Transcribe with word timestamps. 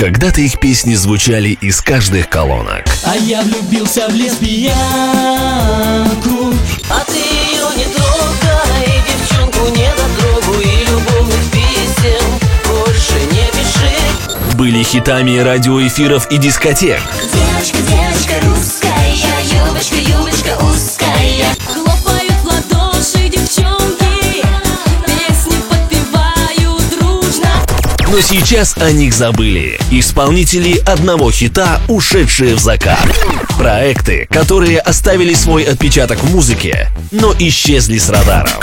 Когда-то 0.00 0.40
их 0.40 0.58
песни 0.58 0.94
звучали 0.94 1.50
из 1.60 1.82
каждых 1.82 2.30
колонок. 2.30 2.86
А 3.04 3.16
я 3.16 3.42
влюбился 3.42 4.08
в 4.08 4.14
лесбиянку 4.14 4.74
А 6.88 7.04
ты 7.04 7.18
ее 7.18 7.66
не 7.76 7.84
трогай, 7.84 9.02
девчонку 9.06 9.68
не 9.68 9.90
дотрогу 9.90 10.58
И 10.58 10.86
любовных 10.86 11.50
писем 11.52 12.24
больше 12.66 13.20
не 13.30 13.44
пиши 13.52 14.56
Были 14.56 14.82
хитами 14.82 15.36
радиоэфиров 15.36 16.30
и 16.30 16.38
дискотек. 16.38 17.02
Девочка, 17.34 17.76
девочка 17.82 18.40
русская, 18.46 19.12
юбочка, 19.52 19.96
юбочка 19.96 20.56
узкая. 20.64 21.89
Сейчас 28.22 28.76
о 28.76 28.92
них 28.92 29.14
забыли. 29.14 29.78
Исполнители 29.90 30.76
одного 30.76 31.30
хита, 31.30 31.80
ушедшие 31.88 32.54
в 32.54 32.58
закат. 32.58 33.00
Проекты, 33.58 34.26
которые 34.30 34.78
оставили 34.78 35.32
свой 35.34 35.64
отпечаток 35.64 36.18
в 36.18 36.30
музыке, 36.30 36.90
но 37.10 37.34
исчезли 37.38 37.98
с 37.98 38.10
радаров. 38.10 38.60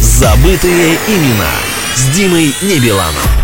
Забытые 0.00 0.96
имена 1.08 1.50
с 1.96 2.16
Димой 2.16 2.54
Небеланом. 2.62 3.41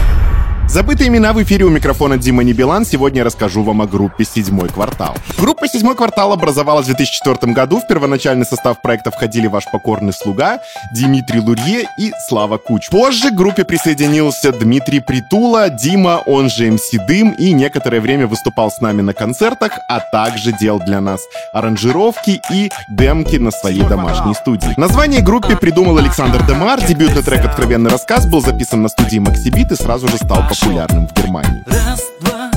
Забытые 0.68 1.08
имена 1.08 1.32
в 1.32 1.42
эфире 1.42 1.64
у 1.64 1.70
микрофона 1.70 2.18
Дима 2.18 2.44
Небелан. 2.44 2.84
Сегодня 2.84 3.20
я 3.20 3.24
расскажу 3.24 3.62
вам 3.62 3.80
о 3.80 3.86
группе 3.86 4.22
«Седьмой 4.26 4.68
квартал». 4.68 5.14
Группа 5.38 5.66
«Седьмой 5.66 5.96
квартал» 5.96 6.30
образовалась 6.30 6.84
в 6.84 6.88
2004 6.88 7.54
году. 7.54 7.80
В 7.80 7.86
первоначальный 7.86 8.44
состав 8.44 8.82
проекта 8.82 9.10
входили 9.10 9.46
ваш 9.46 9.64
покорный 9.72 10.12
слуга 10.12 10.60
Дмитрий 10.92 11.40
Лурье 11.40 11.88
и 11.98 12.12
Слава 12.28 12.58
Куч. 12.58 12.90
Позже 12.90 13.30
к 13.30 13.34
группе 13.34 13.64
присоединился 13.64 14.52
Дмитрий 14.52 15.00
Притула, 15.00 15.70
Дима, 15.70 16.20
он 16.26 16.50
же 16.50 16.70
МС 16.70 16.90
Дым, 17.08 17.30
и 17.30 17.52
некоторое 17.54 18.02
время 18.02 18.26
выступал 18.26 18.70
с 18.70 18.82
нами 18.82 19.00
на 19.00 19.14
концертах, 19.14 19.72
а 19.88 20.00
также 20.00 20.52
делал 20.52 20.80
для 20.80 21.00
нас 21.00 21.22
аранжировки 21.54 22.42
и 22.52 22.70
демки 22.90 23.36
на 23.36 23.52
своей 23.52 23.84
домашней 23.84 24.34
студии. 24.34 24.74
Название 24.76 25.22
группе 25.22 25.56
придумал 25.56 25.96
Александр 25.96 26.44
Демар. 26.46 26.78
Дебютный 26.82 27.22
трек 27.22 27.46
«Откровенный 27.46 27.90
рассказ» 27.90 28.26
был 28.26 28.42
записан 28.42 28.82
на 28.82 28.90
студии 28.90 29.18
Максибит 29.18 29.72
и 29.72 29.74
сразу 29.74 30.08
же 30.08 30.18
стал 30.18 30.42
популярным 30.42 30.57
в 30.64 31.12
Германии. 31.14 31.62
Раз, 31.66 32.02
два, 32.20 32.50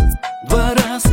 два 0.47 0.73
раз. 0.73 1.03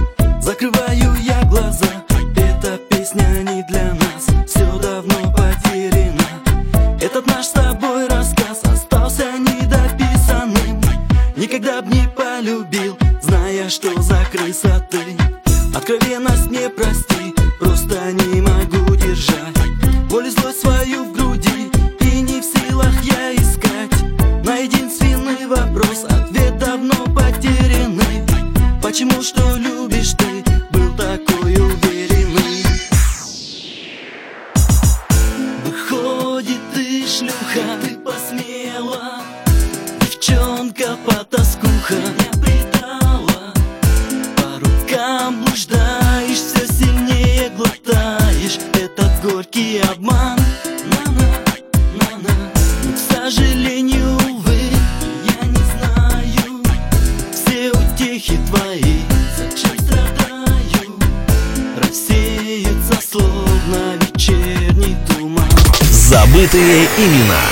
Закрываю 0.40 1.14
я 1.22 1.42
глаза. 1.44 1.86
Эта 2.34 2.78
песня 2.88 3.24
не 3.42 3.62
для 3.64 3.94
нас. 3.94 4.26
Все 4.46 4.64
давно 4.78 5.30
потеряно. 5.32 6.22
Этот 7.00 7.26
наш 7.26 7.46
с 7.46 7.50
тобой 7.50 8.08
рассказ 8.08 8.60
Остался 8.64 9.24
недописанным. 9.38 10.80
Никогда 11.36 11.82
б 11.82 11.88
не 11.94 12.08
полюбил 12.08 12.98
Зная, 13.22 13.68
что 13.68 14.00
за 14.00 14.18
крыса 14.32 14.84
ты 14.90 15.16
Откровенность 15.74 16.50
не 16.50 16.68
прости 16.70 17.34
Просто 17.60 18.12
не 18.12 18.40
могу 18.40 18.96
держать. 18.96 19.56
Боль 20.10 20.26
и 20.26 20.30
злость 20.30 20.60
свою 20.60 21.04
в 21.04 21.17
Почему, 28.98 29.22
что 29.22 29.56
любишь 29.56 30.12
ты? 30.14 30.42
Был 30.72 30.92
такой 30.96 31.54
уверенный. 31.54 32.64
Выходит, 35.64 36.58
ты 36.74 37.06
шлюха 37.06 37.78
Ты 37.80 37.94
посмела. 37.98 39.20
Девчонка 40.00 40.96
потаскуха 41.06 41.94
Не 41.94 42.40
предала. 42.42 43.54
По 44.36 44.58
рукам 44.58 45.44
блуждаешь 45.44 46.38
Все 46.38 46.66
сильнее 46.66 47.50
глотаешь. 47.50 48.58
Этот 48.72 49.12
горький 49.22 49.78
обман. 49.78 50.40
Сожалению, 53.08 54.16
увы 54.28 54.58
Я 55.24 55.46
не 55.46 55.62
знаю. 55.76 56.64
Все 57.30 57.70
утехи 57.70 58.36
твои 58.48 58.87
Забытые 66.08 66.86
имена. 66.96 67.42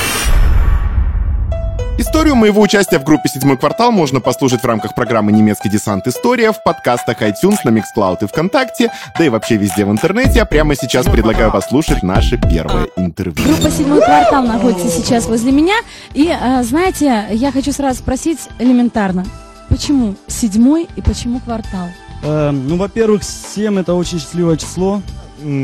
Историю 1.98 2.36
моего 2.36 2.62
участия 2.62 2.98
в 2.98 3.04
группе 3.04 3.28
«Седьмой 3.28 3.58
квартал» 3.58 3.92
можно 3.92 4.22
послушать 4.22 4.62
в 4.62 4.64
рамках 4.64 4.94
программы 4.94 5.30
«Немецкий 5.30 5.68
десант. 5.68 6.06
История» 6.06 6.52
в 6.52 6.62
подкастах 6.62 7.20
iTunes, 7.20 7.58
на 7.64 7.68
Mixcloud 7.68 8.16
и 8.22 8.26
ВКонтакте, 8.26 8.90
да 9.18 9.26
и 9.26 9.28
вообще 9.28 9.58
везде 9.58 9.84
в 9.84 9.90
интернете. 9.90 10.40
А 10.40 10.46
прямо 10.46 10.74
сейчас 10.74 11.04
предлагаю 11.04 11.52
послушать 11.52 12.02
наше 12.02 12.38
первое 12.38 12.88
интервью. 12.96 13.46
Группа 13.46 13.70
«Седьмой 13.70 14.00
квартал» 14.00 14.42
находится 14.44 14.88
сейчас 14.88 15.26
возле 15.26 15.52
меня. 15.52 15.76
И, 16.14 16.26
э, 16.26 16.62
знаете, 16.62 17.26
я 17.32 17.52
хочу 17.52 17.72
сразу 17.72 17.98
спросить 17.98 18.38
элементарно. 18.58 19.26
Почему 19.68 20.14
седьмой 20.28 20.88
и 20.96 21.02
почему 21.02 21.40
квартал? 21.40 21.88
Э, 22.22 22.52
ну, 22.52 22.78
во-первых, 22.78 23.22
7 23.22 23.80
это 23.80 23.92
очень 23.92 24.18
счастливое 24.18 24.56
число. 24.56 25.02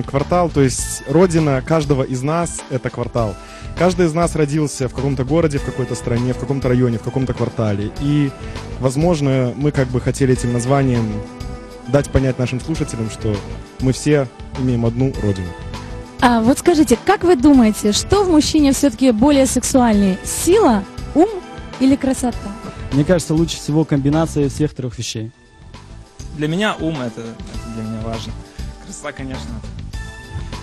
Квартал, 0.07 0.51
то 0.51 0.61
есть 0.61 1.03
родина 1.09 1.63
каждого 1.65 2.03
из 2.03 2.23
нас— 2.23 2.61
это 2.71 2.91
квартал. 2.91 3.35
Каждый 3.79 4.07
из 4.07 4.13
нас 4.13 4.37
родился 4.37 4.89
в 4.89 4.95
каком-то 4.95 5.25
городе, 5.25 5.59
в 5.59 5.65
какой-то 5.65 5.95
стране, 5.95 6.35
в 6.35 6.39
каком-то 6.39 6.69
районе, 6.69 6.99
в 6.99 7.03
каком-то 7.03 7.33
квартале. 7.33 7.91
И, 8.01 8.31
возможно, 8.81 9.55
мы 9.57 9.71
как 9.71 9.89
бы 9.89 10.01
хотели 10.01 10.35
этим 10.35 10.53
названием 10.53 11.11
дать 11.89 12.11
понять 12.11 12.39
нашим 12.39 12.61
слушателям, 12.61 13.11
что 13.11 13.35
мы 13.81 13.93
все 13.93 14.29
имеем 14.59 14.85
одну 14.85 15.13
родину. 15.23 15.49
А 16.21 16.41
вот 16.41 16.59
скажите, 16.59 16.99
как 17.05 17.25
вы 17.25 17.35
думаете, 17.35 17.93
что 17.93 18.25
в 18.25 18.31
мужчине 18.31 18.73
все-таки 18.73 19.11
более 19.11 19.47
сексуальнее? 19.47 20.19
Сила, 20.23 20.85
ум 21.15 21.29
или 21.81 21.97
красота? 21.97 22.37
Мне 22.93 23.05
кажется, 23.05 23.35
лучше 23.35 23.57
всего 23.57 23.85
комбинация 23.85 24.49
всех 24.49 24.75
трех 24.75 24.99
вещей. 24.99 25.33
Для 26.37 26.47
меня 26.47 26.77
ум 26.79 27.01
это, 27.01 27.23
это 27.23 27.75
для 27.75 27.83
меня 27.83 28.01
важно. 28.05 28.33
Красота, 28.93 29.13
конечно. 29.13 29.51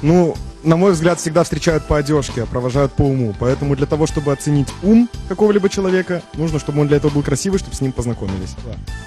Ну, 0.04 0.36
на 0.64 0.76
мой 0.76 0.92
взгляд, 0.92 1.20
всегда 1.20 1.44
встречают 1.44 1.86
по 1.86 1.98
одежке, 1.98 2.44
а 2.44 2.46
провожают 2.46 2.92
по 2.92 3.02
уму. 3.02 3.34
Поэтому 3.40 3.76
для 3.76 3.88
того, 3.88 4.06
чтобы 4.06 4.32
оценить 4.32 4.68
ум 4.84 5.10
какого-либо 5.28 5.68
человека, 5.68 6.22
нужно, 6.36 6.60
чтобы 6.60 6.82
он 6.82 6.88
для 6.88 6.98
этого 6.98 7.12
был 7.12 7.24
красивый, 7.24 7.58
чтобы 7.58 7.76
с 7.76 7.82
ним 7.82 7.92
познакомились. 7.92 8.56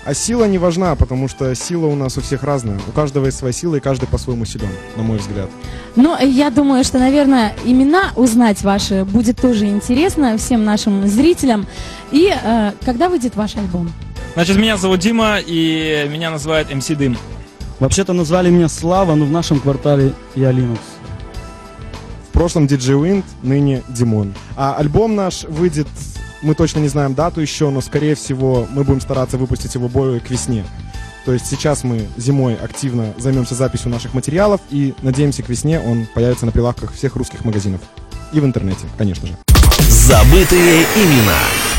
А 0.05 0.12
сила 0.12 0.47
не 0.47 0.59
важна, 0.59 0.97
потому 0.97 1.28
что 1.28 1.55
сила 1.55 1.87
у 1.87 1.94
нас 1.94 2.19
у 2.19 2.21
всех 2.21 2.43
разная. 2.43 2.81
У 2.88 2.91
каждого 2.91 3.27
есть 3.27 3.38
своя 3.38 3.53
сила, 3.53 3.77
и 3.77 3.81
каждый 3.81 4.09
по-своему 4.09 4.44
силен, 4.44 4.71
на 4.97 5.05
мой 5.05 5.19
взгляд. 5.19 5.49
Ну, 5.94 6.19
я 6.21 6.50
думаю, 6.50 6.82
что, 6.82 6.99
наверное, 6.99 7.55
имена 7.65 8.11
узнать 8.16 8.62
ваши 8.62 9.05
будет 9.05 9.41
тоже 9.41 9.66
интересно 9.66 10.37
всем 10.37 10.65
нашим 10.65 11.06
зрителям. 11.06 11.69
И 12.11 12.28
э, 12.28 12.72
когда 12.84 13.09
выйдет 13.09 13.37
ваш 13.37 13.55
альбом? 13.56 13.93
Значит, 14.34 14.56
меня 14.56 14.77
зовут 14.77 14.99
Дима, 14.99 15.38
и 15.38 16.09
меня 16.11 16.31
называют 16.31 16.75
МС 16.75 16.88
Дым. 16.88 17.16
Вообще-то 17.82 18.12
назвали 18.12 18.48
меня 18.48 18.69
Слава, 18.69 19.16
но 19.16 19.25
в 19.25 19.32
нашем 19.32 19.59
квартале 19.59 20.12
я 20.37 20.53
Linux. 20.53 20.78
В 22.28 22.32
прошлом 22.32 22.66
DJ 22.66 22.94
Wind, 22.97 23.25
ныне 23.43 23.82
Димон. 23.88 24.34
А 24.54 24.76
альбом 24.76 25.16
наш 25.16 25.43
выйдет, 25.43 25.88
мы 26.43 26.54
точно 26.54 26.78
не 26.78 26.87
знаем 26.87 27.15
дату 27.15 27.41
еще, 27.41 27.70
но 27.70 27.81
скорее 27.81 28.15
всего 28.15 28.69
мы 28.70 28.84
будем 28.84 29.00
стараться 29.00 29.37
выпустить 29.37 29.75
его 29.75 29.88
более 29.88 30.20
к 30.20 30.31
весне. 30.31 30.65
То 31.25 31.32
есть 31.32 31.47
сейчас 31.47 31.82
мы 31.82 32.06
зимой 32.16 32.54
активно 32.54 33.15
займемся 33.19 33.56
записью 33.56 33.91
наших 33.91 34.14
материалов 34.14 34.60
и 34.70 34.94
надеемся 35.03 35.43
к 35.43 35.49
весне 35.49 35.81
он 35.81 36.06
появится 36.14 36.47
на 36.47 36.53
прилавках 36.53 36.93
всех 36.93 37.16
русских 37.16 37.44
магазинов. 37.44 37.81
И 38.32 38.38
в 38.38 38.44
интернете, 38.44 38.87
конечно 38.97 39.26
же. 39.26 39.37
Забытые 39.88 40.84
имена. 40.94 41.72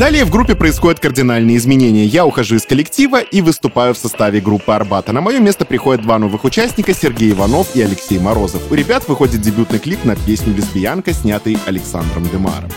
Далее 0.00 0.24
в 0.24 0.30
группе 0.30 0.54
происходят 0.54 0.98
кардинальные 0.98 1.58
изменения. 1.58 2.06
Я 2.06 2.24
ухожу 2.24 2.56
из 2.56 2.64
коллектива 2.64 3.20
и 3.20 3.42
выступаю 3.42 3.92
в 3.92 3.98
составе 3.98 4.40
группы 4.40 4.72
Арбата. 4.72 5.12
На 5.12 5.20
мое 5.20 5.40
место 5.40 5.66
приходят 5.66 6.00
два 6.00 6.18
новых 6.18 6.44
участника, 6.44 6.94
Сергей 6.94 7.32
Иванов 7.32 7.76
и 7.76 7.82
Алексей 7.82 8.18
Морозов. 8.18 8.62
У 8.70 8.74
ребят 8.74 9.06
выходит 9.08 9.42
дебютный 9.42 9.78
клип 9.78 10.06
на 10.06 10.16
песню 10.16 10.54
«Лесбиянка», 10.54 11.12
снятый 11.12 11.58
Александром 11.66 12.26
Демаром. 12.30 12.70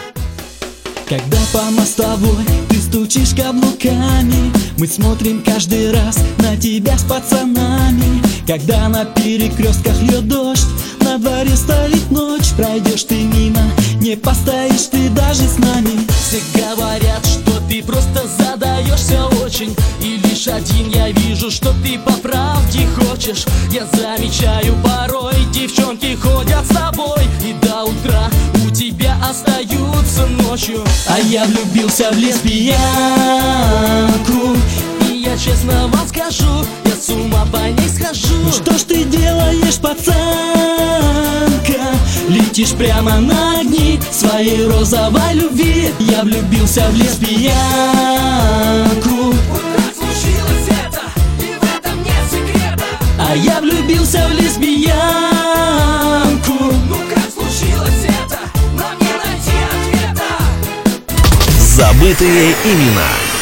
Когда 1.08 1.38
по 1.54 1.64
мостовой 1.72 2.44
ты 2.70 2.76
стучишь 2.78 3.36
каблуками 3.36 4.52
Мы 4.78 4.88
смотрим 4.88 5.44
каждый 5.44 5.92
раз 5.92 6.18
на 6.40 6.56
тебя 6.56 6.98
с 6.98 7.04
пацанами 7.04 8.22
Когда 8.48 8.88
на 8.88 9.04
перекрестках 9.04 10.02
льет 10.02 10.28
дождь 10.28 10.66
на 11.04 11.18
дворе 11.18 11.56
стоит 11.56 12.10
ночь, 12.12 12.54
пройдешь 12.56 13.04
ты 13.04 13.24
мимо 13.24 13.62
Не 14.00 14.16
постоишь 14.16 14.88
ты 14.90 15.10
даже 15.10 15.44
с 15.44 15.58
нами. 15.58 16.08
Все 16.10 16.42
говорят, 16.56 17.26
что 17.26 17.60
ты 17.68 17.84
просто 17.84 18.24
задаешься 18.38 19.26
очень. 19.44 19.76
И 20.02 20.18
лишь 20.26 20.48
один 20.48 20.90
я 20.90 21.10
вижу, 21.12 21.52
что 21.52 21.74
ты 21.84 22.00
по 22.00 22.14
правде 22.14 22.88
хочешь. 22.96 23.46
Я 23.72 23.86
замечаю 23.94 24.76
порой, 24.84 25.36
девчонки 25.52 26.16
ходят 26.16 26.66
с 26.66 26.70
тобой. 26.70 27.24
И 27.44 27.54
до 27.66 27.84
утра 27.84 28.30
у 28.66 28.70
тебя 28.72 29.18
остаются 29.30 30.26
ночью. 30.28 30.84
А 31.08 31.20
я 31.20 31.44
влюбился 31.46 32.12
в 32.12 32.18
лесбиянку. 32.18 32.78
И 35.10 35.18
я 35.18 35.38
честно 35.38 35.88
вам 35.88 36.08
скажу, 36.08 36.66
я 36.86 36.96
с 36.96 37.10
ума 37.10 37.46
по 37.52 37.58
ней 37.58 37.90
схожу. 37.90 38.36
Ну, 38.44 38.52
Что 38.52 38.78
ж 38.78 38.84
ты 38.84 39.04
делаешь, 39.04 39.78
пацан? 39.78 40.53
Пацанка 41.04 41.96
Летишь 42.30 42.72
прямо 42.72 43.20
на 43.20 43.60
огни 43.60 44.00
своей 44.12 44.66
розовой 44.68 45.34
любви. 45.34 45.94
Я 46.00 46.22
влюбился 46.24 46.88
в 46.90 46.96
лесбиянку. 46.96 47.54
Это, 50.68 51.02
А 53.20 53.36
я 53.36 53.60
влюбился 53.60 54.28
в 54.28 54.32
лесбиянку. 54.32 54.94
Ну 56.90 56.98
как 57.14 57.26
случилось 57.32 58.06
это, 58.06 58.40
нам 58.78 58.98
не 59.00 59.14
найти 59.14 59.58
ответа 59.70 60.32
Забытые 61.60 62.56
имена. 62.64 63.33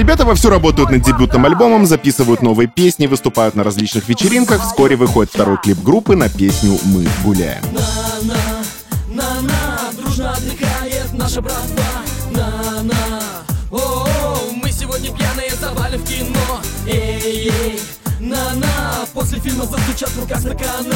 Ребята 0.00 0.24
вовсю 0.24 0.48
работают 0.48 0.90
над 0.90 1.02
дебютным 1.02 1.44
альбомом, 1.44 1.84
записывают 1.84 2.40
новые 2.40 2.68
песни, 2.68 3.06
выступают 3.06 3.54
на 3.54 3.62
различных 3.62 4.08
вечеринках. 4.08 4.64
Вскоре 4.64 4.96
выходит 4.96 5.30
второй 5.30 5.58
клип 5.58 5.78
группы 5.82 6.16
на 6.16 6.30
песню 6.30 6.78
«Мы 6.84 7.06
гуляем». 7.22 7.62
После 19.12 19.38
фильма 19.40 19.66
застучат 19.66 20.08
в 20.10 20.20
руках 20.20 20.40
стакана. 20.40 20.94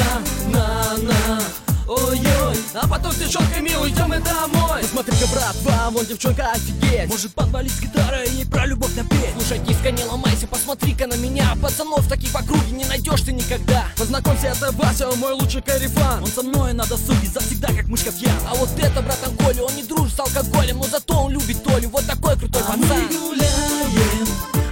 На-на, 0.51 1.41
ой-ой, 1.87 2.57
а 2.73 2.87
потом 2.87 3.11
с 3.11 3.15
девчонками 3.15 3.73
уйдем 3.75 4.13
и 4.13 4.19
домой. 4.19 4.83
Смотри-ка, 4.89 5.27
братва, 5.27 5.89
вон 5.91 6.05
девчонка 6.05 6.51
офигеть. 6.51 7.07
Может 7.09 7.33
подвалить 7.33 7.71
с 7.71 7.79
гитарой 7.81 8.27
и 8.29 8.45
про 8.45 8.65
любовь 8.65 8.95
напеть 8.95 9.19
Слушай, 9.37 9.59
диска, 9.59 9.91
не 9.91 10.03
ломайся, 10.03 10.47
посмотри-ка 10.47 11.07
на 11.07 11.15
меня. 11.15 11.55
Пацанов 11.61 12.07
таких 12.07 12.31
в 12.31 12.35
округе 12.35 12.71
не 12.71 12.85
найдешь 12.85 13.21
ты 13.21 13.31
никогда. 13.33 13.85
Познакомься, 13.97 14.47
это 14.47 14.71
Вася, 14.73 15.07
мой 15.17 15.33
лучший 15.33 15.61
карифан. 15.61 16.23
Он 16.23 16.27
со 16.27 16.41
мной 16.43 16.73
на 16.73 16.85
досуге 16.85 17.27
завсегда 17.27 17.67
как 17.67 17.85
мышка 17.87 18.11
пьян 18.11 18.33
А 18.49 18.55
вот 18.55 18.69
это, 18.77 19.01
братан 19.01 19.35
Коля, 19.37 19.63
он 19.63 19.75
не 19.75 19.83
дружит 19.83 20.15
с 20.15 20.19
алкоголем 20.19 20.77
Но 20.77 20.83
зато 20.85 21.15
он 21.15 21.31
любит 21.31 21.63
Толю, 21.63 21.89
вот 21.89 22.05
такой 22.05 22.35
крутой 22.37 22.61
А 22.67 22.71
пацан. 22.71 22.81
мы 22.81 23.07
гуляем, 23.07 24.27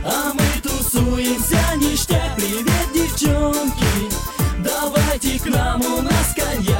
а 0.05 0.33
мы 0.33 0.61
тусуемся 0.61 1.59
ништяк. 1.77 2.35
Привет, 2.35 2.87
девчонки, 2.93 4.11
давайте 4.59 5.39
к 5.39 5.45
нам 5.45 5.81
У 5.81 6.01
нас 6.01 6.33
коньяк, 6.35 6.72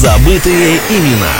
Забытые 0.00 0.80
имена. 0.88 1.30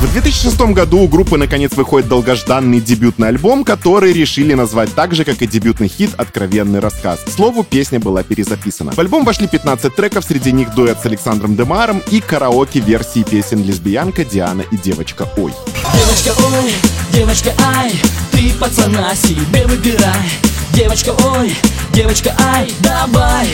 В 0.00 0.12
2006 0.12 0.56
году 0.72 1.00
у 1.00 1.08
группы 1.08 1.36
наконец 1.36 1.72
выходит 1.72 2.08
долгожданный 2.08 2.80
дебютный 2.80 3.26
альбом, 3.26 3.64
который 3.64 4.12
решили 4.12 4.54
назвать 4.54 4.94
так 4.94 5.16
же, 5.16 5.24
как 5.24 5.42
и 5.42 5.48
дебютный 5.48 5.88
хит 5.88 6.10
«Откровенный 6.16 6.78
рассказ». 6.78 7.18
К 7.26 7.28
слову, 7.28 7.64
песня 7.64 7.98
была 7.98 8.22
перезаписана. 8.22 8.92
В 8.92 9.00
альбом 9.00 9.24
вошли 9.24 9.48
15 9.48 9.96
треков, 9.96 10.24
среди 10.24 10.52
них 10.52 10.72
дуэт 10.76 11.00
с 11.02 11.06
Александром 11.06 11.56
Демаром 11.56 12.00
и 12.12 12.20
караоке-версии 12.20 13.24
песен 13.24 13.64
«Лесбиянка», 13.64 14.24
«Диана» 14.24 14.62
и 14.70 14.76
«Девочка 14.76 15.28
Ой». 15.36 15.52
Девочка, 15.92 16.40
ой, 16.40 16.72
девочка, 17.12 17.52
ай, 17.78 17.90
ты 18.30 18.52
пацана 18.60 19.12
себе 19.16 19.66
выбирай 19.66 20.30
Девочка, 20.72 21.10
ой, 21.36 21.52
девочка, 21.92 22.32
ай, 22.38 22.72
давай, 22.78 23.48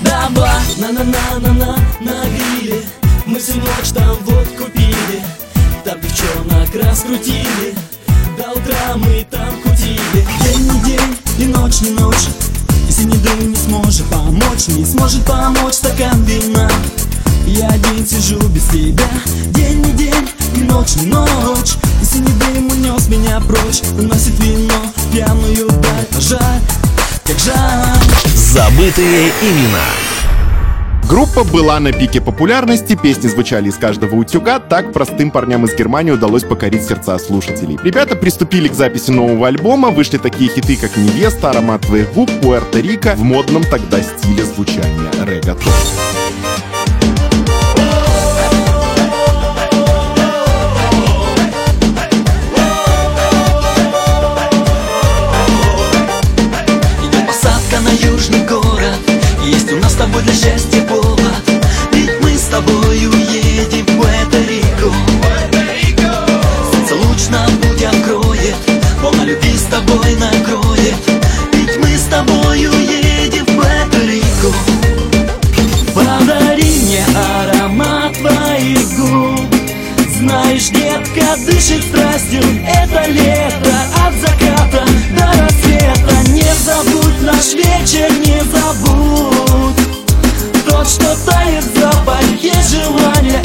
давай 0.00 0.62
На-на-на-на-на, 0.78 1.76
на 2.00 2.24
гриле 2.30 2.82
Мы 3.26 3.38
всю 3.38 3.54
ночь 3.54 3.90
там 3.94 4.16
водку 4.24 4.70
пили 4.70 5.22
Там 5.82 5.98
девчонок 5.98 6.68
раскрутили 6.74 7.74
До 8.36 8.52
утра 8.52 8.96
мы 8.96 9.26
там 9.30 9.62
кутили. 9.62 10.26
День 10.42 10.70
не 10.70 10.80
день 10.80 11.18
и 11.38 11.44
ночь 11.46 11.80
не 11.80 11.90
ночь. 11.90 12.28
Если 12.86 13.04
не 13.04 13.16
дым 13.16 13.50
не 13.50 13.56
сможет 13.56 14.04
помочь 14.08 14.68
Не 14.68 14.84
сможет 14.84 15.24
помочь 15.24 15.74
стакан 15.74 16.22
вина. 16.24 16.70
Я 17.46 17.68
один 17.68 18.06
сижу 18.06 18.38
без 18.48 18.64
тебя. 18.64 19.08
День 19.54 19.80
не 19.80 19.92
день 19.92 20.28
и 20.56 20.60
ночь 20.60 20.96
не 20.96 21.06
ночь. 21.06 21.76
И 22.02 22.04
синий 22.04 22.32
дым 22.32 22.70
унес 22.70 23.08
меня 23.08 23.40
прочь 23.40 23.80
Уносит 23.98 24.38
вино 24.38 24.74
пьяную 25.12 25.68
даль 25.68 26.06
А 26.14 26.20
жаль, 26.20 26.60
как 27.24 27.38
жаль. 27.38 28.34
Забытые 28.34 29.32
имена. 29.40 30.13
Группа 31.08 31.44
была 31.44 31.78
на 31.80 31.92
пике 31.92 32.20
популярности, 32.20 32.98
песни 33.00 33.28
звучали 33.28 33.68
из 33.68 33.76
каждого 33.76 34.16
утюга, 34.16 34.58
так 34.58 34.92
простым 34.92 35.30
парням 35.30 35.64
из 35.66 35.74
Германии 35.74 36.10
удалось 36.10 36.44
покорить 36.44 36.82
сердца 36.82 37.18
слушателей. 37.18 37.78
Ребята 37.82 38.16
приступили 38.16 38.68
к 38.68 38.74
записи 38.74 39.10
нового 39.10 39.48
альбома, 39.48 39.90
вышли 39.90 40.16
такие 40.16 40.50
хиты, 40.50 40.76
как 40.76 40.96
«Невеста», 40.96 41.50
«Аромат 41.50 41.82
твоих 41.82 42.12
губ», 42.14 42.30
«Пуэрто-Рико» 42.42 43.16
в 43.16 43.22
модном 43.22 43.64
тогда 43.64 44.00
стиле 44.00 44.44
звучания 44.44 45.10
реггатон. 45.24 45.72
Идет 57.02 57.26
посадка 57.26 57.80
на 57.80 57.90
южный 57.90 58.46
город 58.46 58.98
Есть 59.44 59.70
у 59.72 59.76
нас 59.76 59.92
с 59.92 59.96
тобой 59.96 60.22
для 60.22 60.32
счастья 60.32 60.73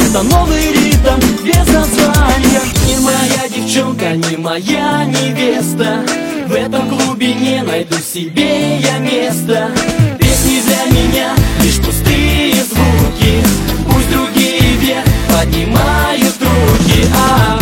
Это 0.10 0.24
новый 0.24 0.72
ритм 0.72 1.20
без 1.44 1.68
названия. 1.68 2.62
Не 2.88 2.98
моя 2.98 3.48
девчонка, 3.48 4.16
не 4.16 4.38
моя 4.38 5.06
невеста. 5.06 6.04
В 6.48 6.52
этом 6.52 6.90
клубе 6.90 7.36
не 7.36 7.62
найду 7.62 7.96
себе 8.00 8.80
я 8.80 8.98
места. 8.98 9.70
Песни 10.18 10.62
для 10.62 11.00
меня 11.00 11.36
лишь 11.62 11.78
пустые 11.78 12.56
звуки. 12.56 13.44
Пусть 13.86 14.10
другие 14.10 14.78
вверх 14.78 15.06
поднимают 15.32 16.36
руки. 16.42 17.06
А. 17.14 17.60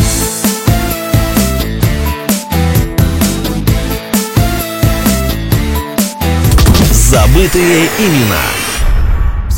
Забытые 6.93 7.89
имена. 7.99 8.66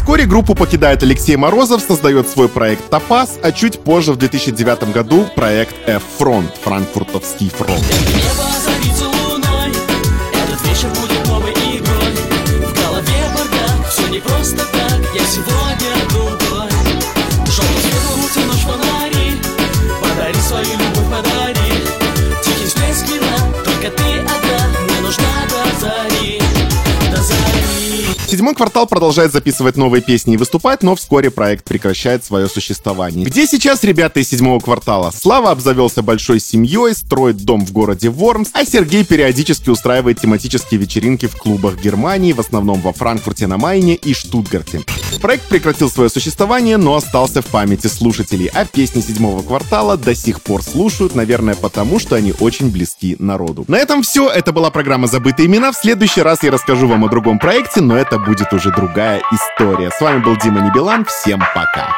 Вскоре 0.09 0.25
группу 0.25 0.55
покидает 0.55 1.03
Алексей 1.03 1.35
Морозов, 1.35 1.83
создает 1.83 2.27
свой 2.27 2.49
проект 2.49 2.89
«Топаз», 2.89 3.37
а 3.43 3.51
чуть 3.51 3.79
позже, 3.79 4.13
в 4.13 4.17
2009 4.17 4.91
году, 4.91 5.27
проект 5.35 5.75
F-Front, 5.87 6.49
франкфуртовский 6.63 7.51
фронт. 7.51 7.79
Сегодня 15.29 15.98
Седьмой 28.39 28.55
квартал 28.55 28.87
продолжает 28.87 29.33
записывать 29.33 29.75
новые 29.75 30.01
песни 30.01 30.35
и 30.35 30.37
выступать, 30.37 30.81
но 30.81 30.95
вскоре 30.95 31.29
проект 31.29 31.65
прекращает 31.65 32.23
свое 32.23 32.47
существование. 32.47 33.25
Где 33.25 33.45
сейчас 33.45 33.83
ребята 33.83 34.21
из 34.21 34.29
седьмого 34.29 34.61
квартала? 34.61 35.11
Слава 35.11 35.51
обзавелся 35.51 36.01
большой 36.03 36.39
семьей, 36.39 36.95
строит 36.95 37.35
дом 37.43 37.65
в 37.65 37.73
городе 37.73 38.09
Вормс, 38.09 38.51
а 38.53 38.63
Сергей 38.63 39.03
периодически 39.03 39.69
устраивает 39.69 40.21
тематические 40.21 40.79
вечеринки 40.79 41.25
в 41.25 41.35
клубах 41.35 41.81
Германии, 41.81 42.31
в 42.31 42.39
основном 42.39 42.79
во 42.79 42.93
Франкфурте 42.93 43.45
на 43.45 43.57
Майне 43.57 43.95
и 43.95 44.13
Штутгарте. 44.13 44.83
Проект 45.21 45.49
прекратил 45.49 45.89
свое 45.89 46.09
существование, 46.09 46.77
но 46.77 46.95
остался 46.95 47.41
в 47.41 47.47
памяти 47.47 47.87
слушателей, 47.87 48.47
а 48.53 48.63
песни 48.63 49.01
седьмого 49.01 49.43
квартала 49.43 49.97
до 49.97 50.15
сих 50.15 50.41
пор 50.41 50.63
слушают, 50.63 51.13
наверное, 51.13 51.55
потому 51.55 51.99
что 51.99 52.15
они 52.15 52.33
очень 52.39 52.71
близки 52.71 53.17
народу. 53.19 53.65
На 53.67 53.75
этом 53.75 54.01
все. 54.01 54.29
Это 54.29 54.53
была 54.53 54.69
программа 54.69 55.07
«Забытые 55.07 55.47
имена». 55.47 55.73
В 55.73 55.75
следующий 55.75 56.21
раз 56.21 56.41
я 56.43 56.51
расскажу 56.51 56.87
вам 56.87 57.03
о 57.03 57.09
другом 57.09 57.37
проекте, 57.37 57.81
но 57.81 57.97
это 57.97 58.17
будет 58.17 58.28
уже 58.51 58.71
другая 58.71 59.21
история. 59.31 59.89
С 59.89 59.99
вами 60.01 60.19
был 60.19 60.37
Дима 60.37 60.61
Небелан. 60.61 61.03
Всем 61.05 61.39
пока. 61.53 61.89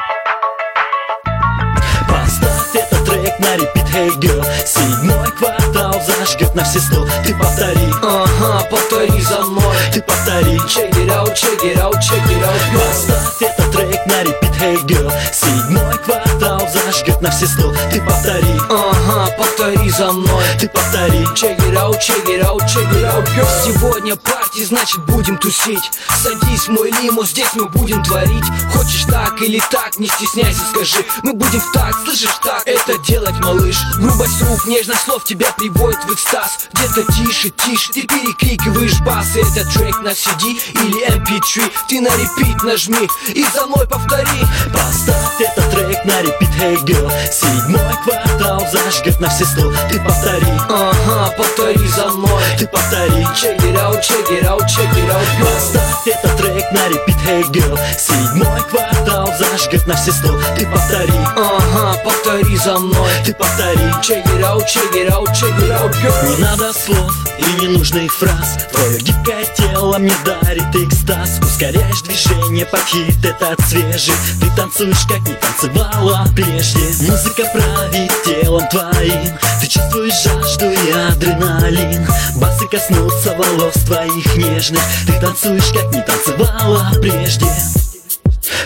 трек 3.06 3.40
на 3.40 3.58
репит, 3.58 3.86
hey 3.94 4.10
girl. 4.20 4.46
Седьмой 4.66 5.30
квартал 5.32 5.94
зажгет 6.02 6.56
на 6.56 6.64
все 6.64 6.80
сто. 6.80 7.06
Ты 7.26 7.36
повтори, 7.36 7.94
ага, 8.02 8.64
повтори 8.70 9.22
за 9.22 9.42
мной. 9.42 9.76
Ты 9.94 10.02
повтори, 10.02 10.58
check 10.60 10.90
it 10.92 11.10
out, 11.10 11.34
check 11.36 11.62
it 11.64 11.78
out, 11.78 11.96
check 12.00 12.24
it 12.30 12.42
out 12.42 12.80
Поставь 12.80 13.42
этот 13.42 13.72
трек 13.72 14.06
на 14.06 14.24
репит, 14.24 14.52
hey 14.62 14.78
girl. 14.86 15.12
Седьмой 15.34 15.98
квартал 15.98 16.62
зажгет 16.72 17.22
на 17.22 17.30
все 17.30 17.46
сто. 17.48 17.74
Ты 17.92 18.02
повтори, 18.02 18.56
ага, 18.70 19.30
повтори 19.38 19.51
за 19.62 20.12
мной. 20.12 20.44
Ты 20.60 20.68
повтори, 20.70 21.24
check 21.36 21.58
it 21.60 21.76
out, 21.76 22.00
check 22.02 22.26
it 22.26 22.44
out, 22.44 22.60
check 22.68 22.90
it 22.94 23.04
out, 23.04 23.24
girl 23.36 23.48
Сегодня 23.64 24.16
парти, 24.16 24.64
значит 24.64 25.00
будем 25.06 25.38
тусить. 25.38 25.92
Садись 26.24 26.68
в 26.68 26.70
мой 26.70 26.92
лиму, 26.92 27.24
здесь 27.26 27.50
мы 27.54 27.66
будем 27.70 28.04
творить. 28.04 28.44
Хочешь 28.74 29.06
так 29.06 29.40
или 29.42 29.62
так, 29.70 30.00
не 30.00 30.08
стесняйся, 30.08 30.62
скажи. 30.74 31.06
Мы 31.24 31.34
будем 31.34 31.60
в 31.60 31.72
так, 31.74 31.96
слышишь 32.04 32.40
так, 32.44 32.64
это 32.66 32.98
делать, 33.08 33.38
малыш. 33.40 33.78
Грубость 33.98 34.42
рук, 34.42 34.66
нежность 34.66 35.02
слов 35.02 35.24
тебя 35.26 35.52
приводит 35.52 36.04
в 36.06 36.14
экстаз. 36.14 36.70
Где-то 36.74 37.12
тише, 37.14 37.50
тише, 37.50 37.92
ты 37.94 38.02
перекрикиваешь 38.08 39.00
бас. 39.02 39.28
Это 39.36 39.64
трек 39.72 40.02
на 40.02 40.10
CD 40.10 40.58
или 40.74 41.08
MP3 41.08 41.72
Ты 41.88 42.02
на 42.02 42.10
репит 42.10 42.64
нажми 42.64 43.08
и 43.28 43.46
за 43.54 43.68
мной 43.68 43.88
повтори. 43.88 44.42
Поставь 44.74 45.40
этот 45.40 45.70
трек 45.72 46.04
на 46.06 46.22
репит, 46.22 46.50
hey 46.60 46.84
girl. 46.84 47.12
Седьмой 47.32 47.96
квартал 48.04 48.66
зажгет 48.72 49.20
на 49.20 49.30
все 49.30 49.46
сто 49.52 49.72
Ты 49.90 50.00
повтори, 50.00 50.52
ага, 50.70 51.32
повтори 51.38 51.88
за 51.88 52.08
мной. 52.10 52.44
Ты 52.58 52.68
повтори, 52.68 53.24
check 53.36 53.58
it 53.60 53.76
out, 53.76 54.02
check 54.02 54.30
it 54.30 54.46
out, 54.46 54.62
check 54.68 54.92
it 54.96 55.10
out 55.10 55.28
Поставь 55.40 56.08
этот 56.08 56.38
трек 56.38 56.72
на 56.72 56.88
репит, 56.88 57.16
hey 57.28 57.44
girl. 57.52 57.78
Седьмой 57.98 58.62
квартал 58.70 59.30
зажгет 59.38 59.86
на 59.88 59.96
все 59.96 60.12
сто. 60.12 60.40
Ты 60.58 60.66
повтори, 60.66 61.14
ага, 61.36 61.98
повтори 62.04 62.58
за 62.58 62.80
мной. 62.80 63.12
Ты 63.26 63.34
повтори, 63.34 63.92
check 64.02 64.24
it 64.26 64.42
out, 64.44 64.66
check 64.66 64.94
it 64.94 65.10
out, 65.10 65.28
check 65.34 65.56
it 65.60 65.72
out, 65.72 65.92
girl. 66.02 66.38
Не 66.38 66.44
надо 66.44 66.74
слов 66.74 67.12
и 67.38 67.62
ненужных 67.62 68.14
фраз. 68.14 68.58
Твое 68.72 69.00
гибкое 69.00 69.46
тело 69.58 69.98
мне 69.98 70.14
дарит 70.26 70.76
экстаз. 70.76 71.40
Ускоряешь 71.42 72.02
движение 72.02 72.66
под 72.66 72.82
хит 72.86 73.24
этот 73.24 73.60
свежий. 73.68 74.14
Ты 74.40 74.50
танцуешь, 74.56 75.06
как 75.08 75.20
не 75.28 75.34
танцевала 75.36 76.26
прежде. 76.36 76.80
Музыка 77.06 77.44
правит 77.54 78.12
телом 78.24 78.68
твоим 78.70 79.41
Ты 79.60 79.68
чувствуешь 79.68 80.24
жажду 80.24 80.70
и 80.70 80.92
адреналин. 80.92 82.08
Басы 82.36 82.68
коснутся 82.68 83.36
волос 83.36 83.76
твоих 83.86 84.36
нежных. 84.36 84.82
Ты 85.08 85.14
танцуешь, 85.20 85.72
как 85.74 85.94
не 85.94 86.02
танцевала 86.02 86.92
прежде. 87.02 87.46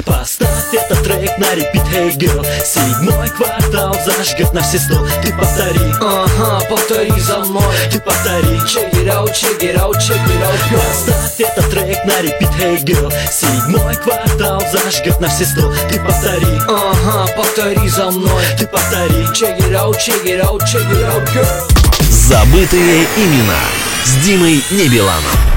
Поставь 0.06 0.74
этот 0.74 1.04
трек 1.04 1.38
на 1.38 1.56
репит, 1.56 1.82
hey 1.94 2.16
girl. 2.18 2.46
Седьмой 2.64 3.30
квартал 3.30 3.96
зажгет 4.06 4.54
на 4.54 4.62
все 4.62 4.80
сто. 4.80 5.06
Ты 5.24 5.34
повтори, 5.34 5.94
ага, 6.02 6.66
повтори 6.70 7.20
за 7.20 7.40
мной. 7.40 7.64
Ты 7.92 8.00
повтори, 8.00 8.58
check 8.68 8.92
it 8.94 9.08
out, 9.08 9.34
check 9.34 9.60
it 9.62 9.78
out, 9.78 9.96
check 10.00 10.20
it 10.28 10.42
out, 10.44 10.60
Поставь 10.72 11.15
на 12.06 12.22
репит, 12.22 12.50
hey 12.60 12.78
girl 12.84 13.14
Седьмой 13.32 13.96
квартал 13.96 14.62
зажгет 14.72 15.20
на 15.20 15.28
все 15.28 15.46
сто. 15.46 15.74
Ты 15.90 16.00
повтори, 16.00 16.60
ага, 16.68 17.28
повтори 17.36 17.90
за 17.90 18.12
мной. 18.12 18.44
Ты 18.58 18.68
повтори, 18.68 19.26
check 19.34 19.58
it 19.60 19.74
out, 19.74 19.98
check 19.98 20.24
it 20.26 20.42
out, 20.42 20.62
check 20.66 20.86
it 20.92 21.04
out, 21.04 21.26
girl. 21.34 21.76
Забытые 22.10 23.06
имена 23.18 23.60
с 24.04 24.26
Димой 24.26 24.64
Небеланом. 24.72 25.55